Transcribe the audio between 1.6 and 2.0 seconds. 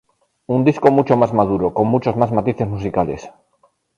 con